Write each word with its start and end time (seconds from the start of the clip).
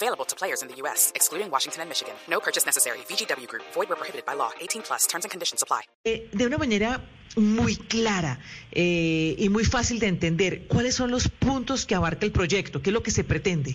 Available 0.00 0.24
to 0.26 0.36
players 0.36 0.62
in 0.62 0.68
the 0.68 0.76
U.S., 0.82 1.10
excluding 1.16 1.50
Washington 1.50 1.80
and 1.82 1.88
Michigan. 1.88 2.14
No 2.28 2.38
purchase 2.38 2.64
necessary. 2.64 2.98
VGW 3.08 3.48
Group. 3.48 3.64
Void 3.74 3.88
where 3.88 3.96
prohibited 3.96 4.24
by 4.24 4.34
law. 4.34 4.50
18 4.60 4.82
plus. 4.82 5.08
Terms 5.08 5.24
and 5.24 5.30
conditions 5.32 5.60
apply. 5.60 5.82
Eh, 6.04 6.28
de 6.32 6.46
una 6.46 6.56
manera 6.56 7.00
muy 7.36 7.74
clara 7.74 8.38
eh, 8.70 9.34
y 9.36 9.48
muy 9.48 9.64
fácil 9.64 9.98
de 9.98 10.06
entender, 10.06 10.68
¿cuáles 10.68 10.94
son 10.94 11.10
los 11.10 11.28
puntos 11.28 11.84
que 11.84 11.96
abarca 11.96 12.24
el 12.26 12.30
proyecto? 12.30 12.80
¿Qué 12.80 12.90
es 12.90 12.94
lo 12.94 13.02
que 13.02 13.10
se 13.10 13.24
pretende? 13.24 13.74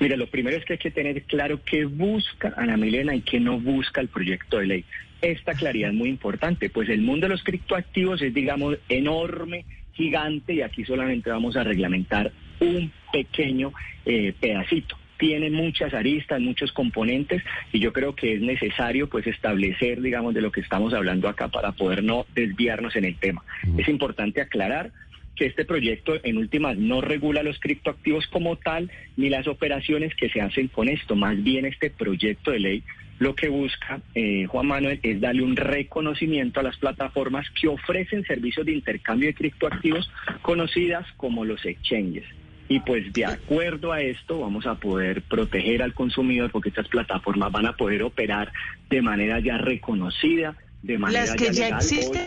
Mira, 0.00 0.18
lo 0.18 0.26
primero 0.26 0.58
es 0.58 0.66
que 0.66 0.74
hay 0.74 0.78
que 0.78 0.90
tener 0.90 1.22
claro 1.22 1.60
qué 1.64 1.86
busca 1.86 2.52
Ana 2.58 2.76
Milena 2.76 3.14
y 3.14 3.22
qué 3.22 3.40
no 3.40 3.58
busca 3.58 4.02
el 4.02 4.08
proyecto 4.08 4.58
de 4.58 4.66
ley. 4.66 4.84
Esta 5.22 5.54
claridad 5.54 5.92
es 5.92 5.96
muy 5.96 6.10
importante, 6.10 6.68
pues 6.68 6.90
el 6.90 7.00
mundo 7.00 7.26
de 7.26 7.30
los 7.30 7.42
criptoactivos 7.42 8.20
es, 8.20 8.34
digamos, 8.34 8.76
enorme, 8.90 9.64
gigante, 9.94 10.52
y 10.52 10.60
aquí 10.60 10.84
solamente 10.84 11.30
vamos 11.30 11.56
a 11.56 11.64
reglamentar 11.64 12.30
un 12.60 12.92
pequeño 13.10 13.72
eh, 14.04 14.34
pedacito. 14.38 14.98
Tiene 15.18 15.50
muchas 15.50 15.94
aristas, 15.94 16.40
muchos 16.40 16.72
componentes, 16.72 17.42
y 17.72 17.80
yo 17.80 17.92
creo 17.92 18.14
que 18.14 18.34
es 18.34 18.40
necesario 18.40 19.08
pues 19.08 19.26
establecer, 19.26 20.00
digamos, 20.00 20.34
de 20.34 20.42
lo 20.42 20.52
que 20.52 20.60
estamos 20.60 20.92
hablando 20.94 21.28
acá 21.28 21.48
para 21.48 21.72
poder 21.72 22.02
no 22.02 22.26
desviarnos 22.34 22.96
en 22.96 23.04
el 23.04 23.16
tema. 23.16 23.42
Es 23.76 23.88
importante 23.88 24.40
aclarar 24.40 24.92
que 25.36 25.46
este 25.46 25.64
proyecto 25.64 26.14
en 26.22 26.38
últimas 26.38 26.78
no 26.78 27.02
regula 27.02 27.42
los 27.42 27.58
criptoactivos 27.60 28.26
como 28.26 28.56
tal 28.56 28.90
ni 29.16 29.28
las 29.28 29.46
operaciones 29.46 30.14
que 30.14 30.30
se 30.30 30.40
hacen 30.40 30.68
con 30.68 30.88
esto. 30.88 31.14
Más 31.14 31.42
bien 31.42 31.66
este 31.66 31.90
proyecto 31.90 32.50
de 32.50 32.58
ley 32.58 32.82
lo 33.18 33.34
que 33.34 33.48
busca, 33.48 34.00
eh, 34.14 34.44
Juan 34.46 34.66
Manuel, 34.66 35.00
es 35.02 35.20
darle 35.20 35.42
un 35.42 35.56
reconocimiento 35.56 36.60
a 36.60 36.62
las 36.62 36.76
plataformas 36.76 37.46
que 37.58 37.68
ofrecen 37.68 38.24
servicios 38.24 38.66
de 38.66 38.72
intercambio 38.72 39.28
de 39.28 39.34
criptoactivos 39.34 40.10
conocidas 40.42 41.06
como 41.16 41.44
los 41.44 41.64
exchanges. 41.64 42.24
Y 42.68 42.80
pues 42.80 43.12
de 43.12 43.24
acuerdo 43.24 43.92
a 43.92 44.00
esto 44.00 44.40
vamos 44.40 44.66
a 44.66 44.74
poder 44.74 45.22
proteger 45.22 45.82
al 45.82 45.94
consumidor 45.94 46.50
porque 46.50 46.70
estas 46.70 46.88
plataformas 46.88 47.52
van 47.52 47.66
a 47.66 47.76
poder 47.76 48.02
operar 48.02 48.52
de 48.90 49.02
manera 49.02 49.38
ya 49.40 49.56
reconocida, 49.58 50.56
de 50.82 50.98
manera 50.98 51.26
Las 51.26 51.36
que 51.36 51.52
ya 51.52 51.66
legal. 51.66 51.78
existen, 51.80 52.26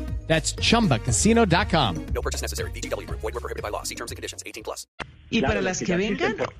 That's 0.31 0.55
chumbacasino.com. 0.55 2.05
No 2.15 2.21
purchase 2.21 2.41
necessary. 2.41 2.71
VGW 2.71 3.05
Group. 3.05 3.19
Void 3.19 3.33
were 3.33 3.41
prohibited 3.41 3.63
by 3.63 3.67
law. 3.69 3.83
See 3.83 3.95
terms 3.95 4.11
and 4.11 4.15
conditions. 4.15 4.41
18 4.45 4.63
plus. 4.63 4.87
Y 5.29 5.39
Claro, 5.39 5.55
para 5.55 5.61
las 5.61 5.79
que 5.79 5.85
que 5.87 5.97
vengan, 5.97 6.31
existen, 6.31 6.55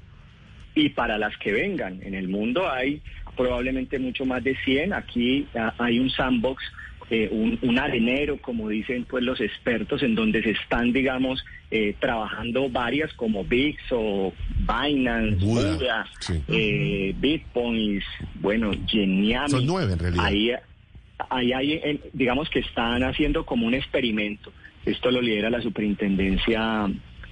Y 0.75 0.89
para 0.89 1.17
las 1.17 1.37
que 1.37 1.53
vengan. 1.53 2.01
En 2.03 2.13
el 2.13 2.27
mundo 2.27 2.69
hay 2.69 3.01
probablemente 3.37 3.97
mucho 3.97 4.25
más 4.25 4.43
de 4.43 4.57
100. 4.65 4.91
Aquí 4.91 5.47
ah, 5.55 5.73
hay 5.77 5.99
un 5.99 6.09
sandbox, 6.09 6.61
eh, 7.09 7.29
un, 7.31 7.57
un 7.61 7.79
arenero, 7.79 8.41
como 8.41 8.67
dicen 8.67 9.05
pues 9.05 9.23
los 9.23 9.39
expertos, 9.39 10.03
en 10.03 10.15
donde 10.15 10.43
se 10.43 10.51
están, 10.51 10.91
digamos, 10.91 11.41
eh, 11.69 11.95
trabajando 11.97 12.69
varias 12.69 13.13
como 13.13 13.45
VIX 13.45 13.81
o 13.91 14.33
Binance, 14.59 15.45
Buda, 15.45 15.75
Buda, 15.75 16.07
sí. 16.19 16.43
eh, 16.49 17.15
Bitcoins, 17.17 18.03
bueno, 18.35 18.71
Geniami. 18.85 19.49
Son 19.49 19.65
nueve 19.65 19.93
en 19.93 19.99
realidad. 19.99 20.25
Ahí, 20.25 20.51
ahí 21.29 21.53
hay, 21.53 22.01
digamos 22.13 22.49
que 22.49 22.59
están 22.59 23.03
haciendo 23.03 23.45
como 23.45 23.67
un 23.67 23.73
experimento. 23.73 24.51
Esto 24.85 25.11
lo 25.11 25.21
lidera 25.21 25.49
la 25.49 25.61
superintendencia 25.61 26.87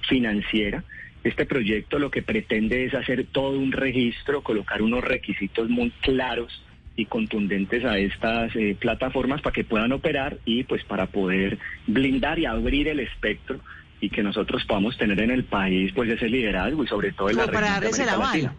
financiera. 0.08 0.84
Este 1.22 1.44
proyecto 1.44 1.98
lo 1.98 2.10
que 2.10 2.22
pretende 2.22 2.84
es 2.84 2.94
hacer 2.94 3.26
todo 3.30 3.58
un 3.58 3.72
registro, 3.72 4.42
colocar 4.42 4.80
unos 4.80 5.04
requisitos 5.04 5.68
muy 5.68 5.90
claros 6.00 6.62
y 6.96 7.06
contundentes 7.06 7.84
a 7.84 7.98
estas 7.98 8.54
eh, 8.56 8.76
plataformas 8.78 9.40
para 9.42 9.52
que 9.52 9.64
puedan 9.64 9.92
operar 9.92 10.38
y 10.44 10.64
pues 10.64 10.84
para 10.84 11.06
poder 11.06 11.58
blindar 11.86 12.38
y 12.38 12.46
abrir 12.46 12.88
el 12.88 13.00
espectro 13.00 13.60
y 14.00 14.08
que 14.10 14.22
nosotros 14.22 14.64
podamos 14.64 14.96
tener 14.96 15.20
en 15.20 15.30
el 15.30 15.44
país 15.44 15.92
pues 15.94 16.10
ese 16.10 16.28
liderazgo 16.28 16.84
y 16.84 16.86
sobre 16.86 17.12
todo 17.12 17.30
en 17.30 17.36
la 17.36 17.46
para 17.46 17.80
de 17.80 17.88
América. 17.88 18.16
Latina. 18.16 18.54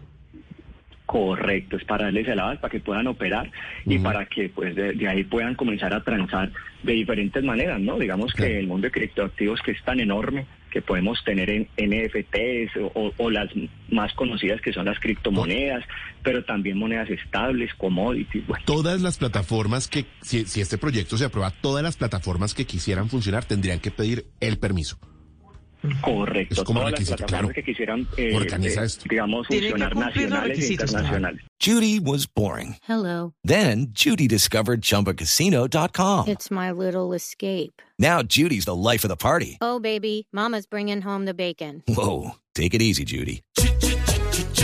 Correcto, 1.12 1.76
es 1.76 1.84
para 1.84 2.04
darles 2.06 2.26
el 2.26 2.40
aval, 2.40 2.58
para 2.58 2.70
que 2.70 2.80
puedan 2.80 3.06
operar 3.06 3.50
y 3.84 3.98
para 3.98 4.24
que 4.24 4.48
pues 4.48 4.74
de, 4.74 4.94
de 4.94 5.08
ahí 5.08 5.24
puedan 5.24 5.54
comenzar 5.54 5.92
a 5.92 6.02
transar 6.02 6.50
de 6.82 6.92
diferentes 6.94 7.44
maneras, 7.44 7.78
¿no? 7.80 7.98
Digamos 7.98 8.32
que 8.32 8.58
el 8.58 8.66
mundo 8.66 8.86
de 8.86 8.92
criptoactivos 8.92 9.60
que 9.60 9.72
es 9.72 9.82
tan 9.84 10.00
enorme 10.00 10.46
que 10.70 10.80
podemos 10.80 11.22
tener 11.22 11.50
en 11.50 11.68
NFTs 11.76 12.78
o, 12.78 12.90
o- 12.94 13.12
o 13.18 13.30
las 13.30 13.50
más 13.90 14.14
conocidas 14.14 14.62
que 14.62 14.72
son 14.72 14.86
las 14.86 14.98
criptomonedas, 15.00 15.84
pero 16.22 16.44
también 16.46 16.78
monedas 16.78 17.10
estables, 17.10 17.74
commodities, 17.74 18.46
bueno. 18.46 18.64
Todas 18.64 19.02
las 19.02 19.18
plataformas 19.18 19.88
que, 19.88 20.06
si, 20.22 20.46
si 20.46 20.62
este 20.62 20.78
proyecto 20.78 21.18
se 21.18 21.26
aprueba, 21.26 21.50
todas 21.50 21.82
las 21.82 21.98
plataformas 21.98 22.54
que 22.54 22.64
quisieran 22.64 23.10
funcionar 23.10 23.44
tendrían 23.44 23.80
que 23.80 23.90
pedir 23.90 24.24
el 24.40 24.56
permiso. 24.58 24.96
Correcto, 26.00 26.60
Es 26.60 26.64
como 26.64 26.80
todas 26.80 26.92
las 26.92 27.00
requisito, 27.00 27.16
plataformas 27.16 27.28
claro. 27.28 27.54
que 27.54 27.62
quisieran, 27.64 28.08
eh, 28.16 28.34
Organiza 28.36 28.82
eh, 28.82 28.86
esto. 28.86 29.04
digamos, 29.08 29.46
funcionar 29.46 29.96
nacionales 29.96 30.44
e 30.44 30.48
requisitos, 30.48 30.90
claro. 30.92 31.36
Judy 31.58 31.98
was 32.00 32.26
boring. 32.26 32.76
Hello. 32.88 33.34
Then 33.44 33.88
Judy 33.92 34.26
discovered 34.28 34.80
ChumbaCasino.com. 34.82 36.28
It's 36.28 36.50
my 36.50 36.70
little 36.72 37.12
escape. 37.14 37.82
Now 37.98 38.22
Judy's 38.22 38.64
the 38.64 38.74
life 38.76 39.04
of 39.04 39.10
the 39.10 39.16
party. 39.16 39.58
Oh, 39.60 39.78
baby, 39.80 40.26
Mama's 40.32 40.66
bringing 40.66 41.02
home 41.02 41.24
the 41.24 41.34
bacon. 41.34 41.82
Whoa, 41.88 42.32
take 42.54 42.74
it 42.74 42.82
easy, 42.82 43.04
Judy. 43.04 43.42